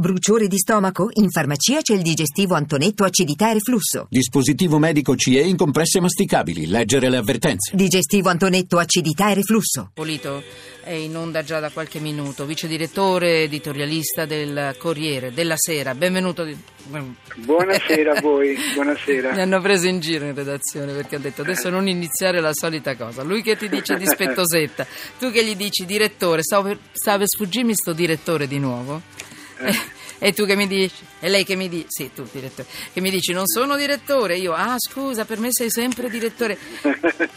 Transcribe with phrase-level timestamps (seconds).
[0.00, 1.08] Bruciore di stomaco?
[1.14, 4.06] In farmacia c'è il digestivo Antonetto acidità e reflusso.
[4.08, 6.68] Dispositivo medico CE in compresse masticabili.
[6.68, 7.74] Leggere le avvertenze.
[7.74, 9.90] Digestivo Antonetto acidità e reflusso.
[9.94, 10.40] Polito
[10.84, 15.96] è in onda già da qualche minuto, vice direttore editorialista del Corriere della Sera.
[15.96, 16.44] Benvenuto.
[16.44, 16.56] Di...
[17.34, 19.32] Buonasera a voi, buonasera.
[19.32, 22.94] Mi hanno preso in giro in redazione perché ho detto adesso non iniziare la solita
[22.94, 23.24] cosa.
[23.24, 24.86] Lui che ti dice dispettosetta,
[25.18, 29.02] tu che gli dici direttore, stavo per, stavo per sfuggirmi sto direttore di nuovo.
[30.20, 30.96] E tu che mi dici?
[31.20, 31.86] E lei che mi dice?
[31.90, 32.66] Sì, tu direttore.
[32.92, 33.32] Che mi dici?
[33.32, 34.36] Non sono direttore.
[34.36, 36.58] Io, ah scusa, per me sei sempre direttore.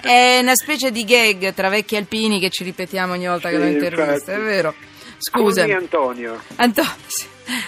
[0.01, 3.61] È una specie di gag tra vecchi alpini che ci ripetiamo ogni volta che sì,
[3.61, 4.73] lo intervista, è vero?
[5.19, 5.63] Scusa.
[5.63, 6.41] Antonio.
[6.55, 6.91] Antonio.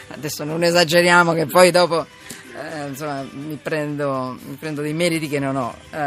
[0.07, 2.07] Adesso non esageriamo che poi dopo...
[2.55, 5.75] Eh, insomma, mi prendo, mi prendo, dei meriti che non ho.
[5.91, 5.97] Eh,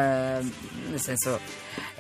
[0.89, 1.41] nel senso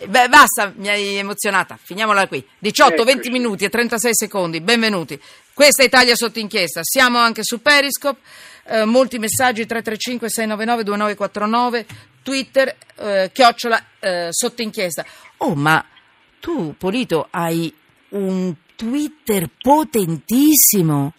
[0.04, 1.78] Beh, basta, mi hai emozionata.
[1.82, 2.46] Finiamola qui.
[2.58, 4.60] 18, 20 minuti e 36 secondi.
[4.60, 5.20] Benvenuti.
[5.54, 6.80] Questa è Italia sotto inchiesta.
[6.82, 8.20] Siamo anche su Periscope.
[8.64, 11.86] Eh, molti messaggi 335 699 2949
[12.22, 15.04] Twitter eh, chiocciola eh, sotto inchiesta.
[15.38, 15.84] Oh, ma
[16.40, 17.72] tu, Polito, hai
[18.10, 21.14] un Twitter potentissimo.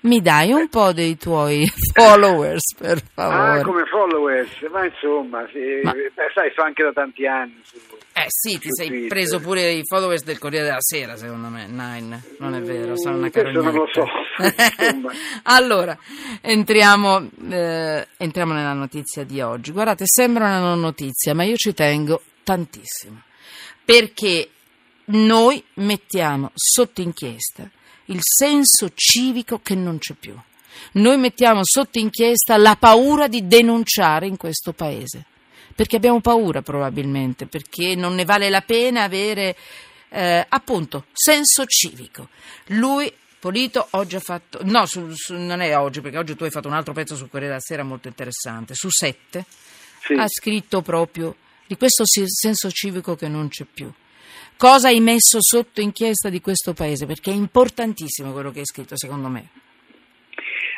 [0.00, 3.60] Mi dai un po' dei tuoi followers, per favore?
[3.60, 4.50] Ah, come followers?
[4.70, 5.92] Ma insomma, sì, Ma...
[5.92, 7.60] Beh, sai, so anche da tanti anni.
[7.64, 7.78] Su,
[8.14, 9.08] eh sì, ti sei Twitter.
[9.08, 11.66] preso pure i followers del Corriere della Sera, secondo me.
[11.66, 13.70] Nine, non è vero, sono una carognetta.
[13.70, 14.06] non lo so.
[15.44, 15.98] allora,
[16.42, 19.72] entriamo, eh, entriamo nella notizia di oggi.
[19.72, 23.22] Guardate, sembra una non notizia, ma io ci tengo tantissimo.
[23.84, 24.48] Perché
[25.06, 27.68] noi mettiamo sotto inchiesta
[28.08, 30.36] il senso civico che non c'è più.
[30.92, 35.24] Noi mettiamo sotto inchiesta la paura di denunciare in questo paese.
[35.74, 39.56] Perché abbiamo paura probabilmente, perché non ne vale la pena avere
[40.08, 42.28] eh, appunto senso civico.
[42.68, 46.50] Lui Polito oggi ha fatto, no, su, su, non è oggi, perché oggi tu hai
[46.50, 49.44] fatto un altro pezzo sul Corriere della Sera molto interessante, su sette,
[50.02, 50.14] sì.
[50.14, 53.92] ha scritto proprio di questo senso civico che non c'è più.
[54.58, 57.06] Cosa hai messo sotto inchiesta di questo paese?
[57.06, 59.50] Perché è importantissimo quello che hai scritto, secondo me.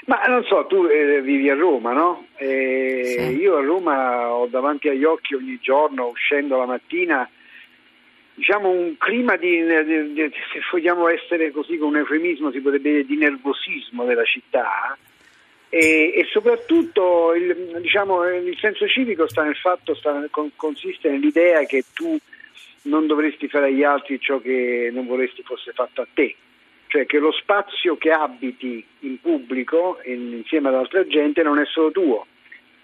[0.04, 2.26] Ma non so, tu eh, vivi a Roma, no?
[2.36, 3.36] Eh, sì.
[3.38, 7.26] Io a Roma ho davanti agli occhi ogni giorno, uscendo la mattina,
[8.34, 12.90] diciamo un clima di, di, di, se vogliamo essere così con un eufemismo, si potrebbe
[12.90, 14.94] dire di nervosismo della città.
[15.70, 20.22] E, e soprattutto il, diciamo, il, senso civico sta nel fatto, sta,
[20.54, 22.18] consiste nell'idea che tu
[22.82, 26.34] non dovresti fare agli altri ciò che non vorresti fosse fatto a te,
[26.86, 31.90] cioè che lo spazio che abiti in pubblico insieme ad altra gente non è solo
[31.90, 32.26] tuo.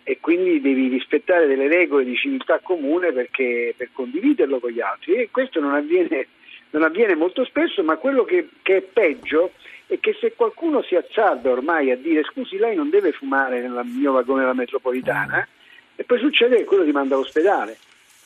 [0.08, 5.14] E quindi devi rispettare delle regole di civiltà comune perché, per condividerlo con gli altri.
[5.14, 6.28] E questo non avviene,
[6.70, 9.54] non avviene molto spesso, ma quello che, che, è peggio
[9.86, 13.82] è che se qualcuno si azzarda ormai a dire scusi lei non deve fumare nel
[13.84, 15.46] mio vagone della metropolitana
[15.96, 17.76] e poi succede che quello ti manda all'ospedale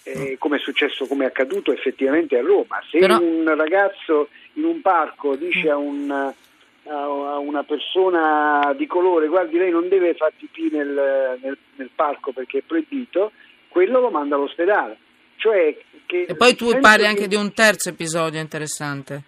[0.03, 2.83] eh, come è successo, come è accaduto effettivamente a Roma.
[2.91, 3.19] Se Però...
[3.21, 9.71] un ragazzo in un parco dice a, un, a, una persona di colore guardi lei
[9.71, 13.33] non deve fare pipì nel, nel, nel parco perché è proibito,
[13.69, 14.99] quello lo manda all'ospedale.
[15.37, 15.75] Cioè
[16.27, 19.22] e poi tu parli anche di un terzo episodio interessante.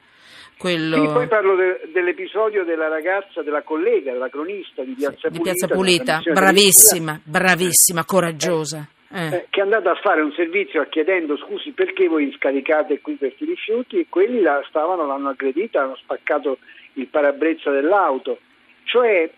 [0.58, 0.96] Quello...
[0.96, 5.42] Sì, poi parlo de, dell'episodio della ragazza, della collega, della cronista di Piazza di Pulita.
[5.42, 8.78] Piazza Pulita, bravissima, bravissima, coraggiosa.
[8.78, 9.00] Eh.
[9.12, 9.46] Eh.
[9.50, 14.00] che è andata a fare un servizio chiedendo scusi perché voi scaricate qui questi rifiuti
[14.00, 16.58] e quelli la stavano, l'hanno aggredita, hanno spaccato
[16.94, 18.38] il parabrezza dell'auto.
[18.84, 19.30] Cioè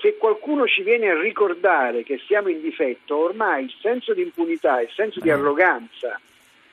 [0.00, 4.80] se qualcuno ci viene a ricordare che siamo in difetto, ormai il senso di impunità,
[4.80, 5.32] il senso di eh.
[5.32, 6.20] arroganza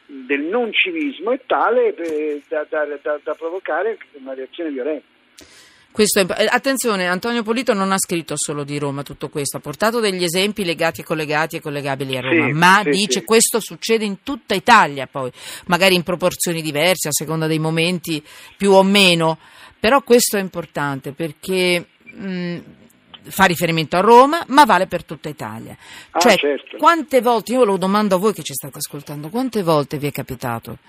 [0.06, 1.96] del non civismo è tale
[2.48, 5.06] da, da, da, da provocare una reazione violenta.
[5.96, 10.00] È, eh, attenzione, Antonio Polito non ha scritto solo di Roma tutto questo, ha portato
[10.00, 13.26] degli esempi legati e collegati e collegabili a Roma, sì, ma sì, dice sì.
[13.26, 15.32] questo succede in tutta Italia poi,
[15.68, 18.24] magari in proporzioni diverse a seconda dei momenti
[18.58, 19.38] più o meno,
[19.80, 22.58] però questo è importante perché mh,
[23.26, 25.78] fa riferimento a Roma, ma vale per tutta Italia.
[26.10, 26.78] Ah, cioè, certo.
[26.78, 30.12] quante volte, io lo domando a voi che ci state ascoltando, quante volte vi è
[30.12, 30.80] capitato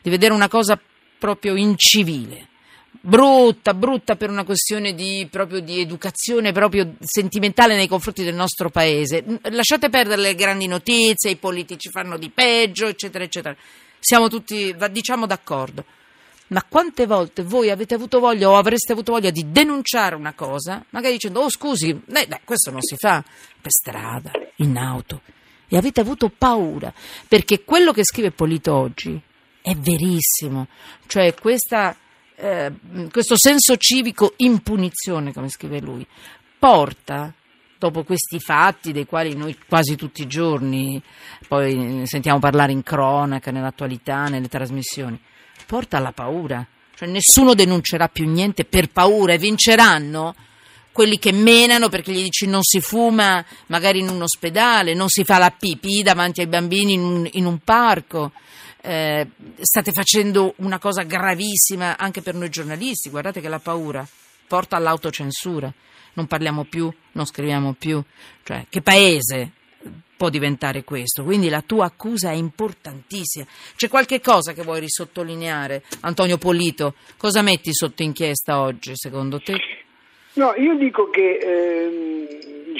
[0.00, 0.78] di vedere una cosa
[1.18, 2.48] proprio incivile?
[3.00, 8.70] Brutta, brutta per una questione di, proprio di educazione proprio sentimentale nei confronti del nostro
[8.70, 9.24] paese.
[9.50, 13.56] Lasciate perdere le grandi notizie, i politici fanno di peggio, eccetera, eccetera.
[13.98, 15.84] Siamo tutti, diciamo, d'accordo.
[16.48, 20.84] Ma quante volte voi avete avuto voglia o avreste avuto voglia di denunciare una cosa,
[20.90, 23.24] magari dicendo, oh scusi, eh, beh, questo non si fa
[23.58, 25.22] per strada, in auto,
[25.66, 26.92] e avete avuto paura,
[27.26, 29.18] perché quello che scrive Polito oggi
[29.62, 30.66] è verissimo,
[31.06, 31.96] cioè questa
[32.36, 32.72] eh,
[33.10, 36.06] questo senso civico in punizione, come scrive lui,
[36.58, 37.32] porta
[37.78, 41.02] dopo questi fatti dei quali noi quasi tutti i giorni
[41.48, 45.20] poi sentiamo parlare in cronaca, nell'attualità, nelle trasmissioni,
[45.66, 46.64] porta alla paura.
[46.94, 50.34] Cioè nessuno denuncerà più niente per paura e vinceranno
[50.92, 55.24] quelli che menano perché gli dici non si fuma magari in un ospedale, non si
[55.24, 58.32] fa la pipì davanti ai bambini in un, in un parco.
[58.84, 59.28] Eh,
[59.60, 63.10] state facendo una cosa gravissima anche per noi giornalisti.
[63.10, 64.06] Guardate che la paura
[64.46, 65.72] porta all'autocensura
[66.14, 68.02] non parliamo più, non scriviamo più.
[68.42, 69.52] Cioè, che paese
[70.16, 71.24] può diventare questo?
[71.24, 73.46] Quindi la tua accusa è importantissima.
[73.76, 76.94] C'è qualche cosa che vuoi risottolineare, Antonio Polito?
[77.16, 79.56] Cosa metti sotto inchiesta oggi, secondo te?
[80.34, 82.11] No, io dico che ehm,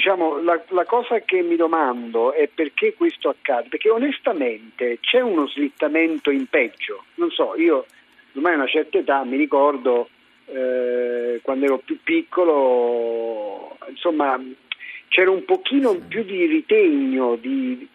[0.03, 5.47] diciamo, la, la, cosa che mi domando è perché questo accade, perché onestamente c'è uno
[5.47, 7.05] slittamento in peggio.
[7.15, 7.85] Non so, io
[8.33, 10.09] ormai a una certa età mi ricordo
[10.47, 14.37] eh, quando ero più piccolo, insomma,
[15.07, 17.87] c'era un pochino più di ritegno, di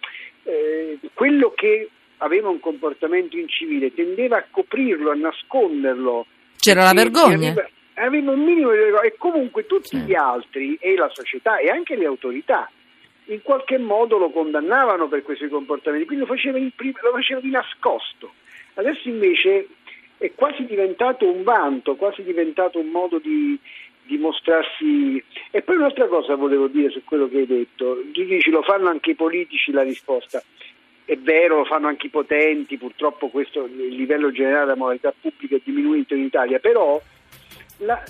[0.44, 6.24] eh, quello che aveva un comportamento incivile tendeva a coprirlo, a nasconderlo.
[6.56, 7.50] C'era la vergogna.
[7.50, 9.98] Aveva, aveva, un minimo di vergogna e comunque tutti sì.
[9.98, 12.70] gli altri e la società e anche le autorità
[13.26, 17.50] in qualche modo lo condannavano per questi comportamenti, quindi lo faceva, in, lo faceva di
[17.50, 18.32] nascosto.
[18.74, 19.68] Adesso invece
[20.18, 23.58] è quasi diventato un vanto, quasi diventato un modo di,
[24.04, 25.22] di mostrarsi.
[25.50, 28.88] E poi un'altra cosa volevo dire su quello che hai detto, tu dici lo fanno
[28.88, 30.42] anche i politici la risposta.
[31.04, 35.56] È vero, lo fanno anche i potenti, purtroppo questo, il livello generale della moralità pubblica
[35.56, 37.00] è diminuito in Italia, però
[37.78, 38.02] la,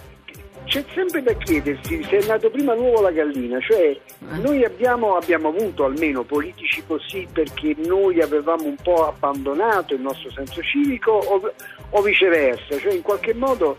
[0.65, 4.01] c'è sempre da chiedersi se è nato prima l'uovo o la gallina, cioè eh.
[4.41, 10.31] noi abbiamo, abbiamo, avuto almeno politici così perché noi avevamo un po' abbandonato il nostro
[10.31, 11.53] senso civico o,
[11.91, 13.79] o viceversa, cioè in qualche modo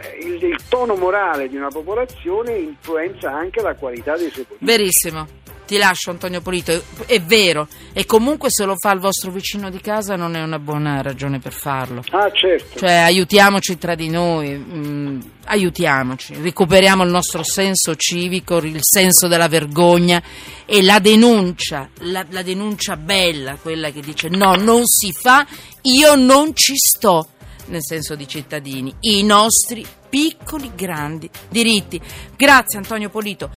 [0.00, 4.64] eh, il, il, tono morale di una popolazione influenza anche la qualità dei suoi politici.
[4.64, 5.26] Verissimo
[5.70, 9.70] ti lascio Antonio Polito, è, è, vero, e comunque se lo fa il vostro vicino
[9.70, 12.02] di casa non è una buona ragione per farlo.
[12.10, 12.80] Ah, certo.
[12.80, 19.28] Cioè aiutiamoci tra di noi, mh, mm, aiutiamoci, recuperiamo il nostro senso civico, il senso
[19.28, 20.20] della vergogna
[20.66, 25.46] e la denuncia, la, la denuncia bella, quella che dice no, non si fa,
[25.82, 27.28] io non ci sto
[27.66, 32.00] nel senso di cittadini, i nostri piccoli grandi diritti.
[32.36, 33.48] Grazie Antonio Polito.